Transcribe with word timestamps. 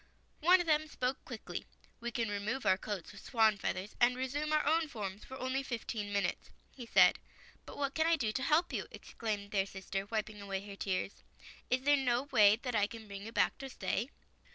One 0.39 0.59
of 0.59 0.65
them 0.65 0.87
spoke 0.87 1.23
quickly. 1.25 1.67
"We 1.99 2.09
can 2.09 2.27
remove 2.27 2.65
our 2.65 2.75
coats 2.75 3.13
of 3.13 3.19
swan's 3.19 3.59
feathers 3.61 3.95
and 3.99 4.15
resume 4.17 4.51
our 4.51 4.65
own 4.65 4.87
forms 4.87 5.23
for 5.23 5.37
only 5.37 5.61
fifteen 5.61 6.11
min 6.11 6.23
utes," 6.23 6.49
he 6.71 6.87
said." 6.87 7.19
But 7.67 7.77
what 7.77 7.93
can 7.93 8.07
I 8.07 8.15
do 8.15 8.31
to 8.31 8.41
help 8.41 8.73
you," 8.73 8.87
ex 8.91 9.13
claimed 9.13 9.51
their 9.51 9.67
sister, 9.67 10.07
wiping 10.07 10.41
away 10.41 10.65
her 10.67 10.75
tears." 10.75 11.21
Is 11.69 11.83
there 11.83 11.97
no 11.97 12.23
way 12.23 12.55
that 12.63 12.73
I 12.73 12.87
can 12.87 13.05
bring 13.07 13.21
you 13.27 13.31
back 13.31 13.59
to 13.59 13.69
stay? 13.69 14.09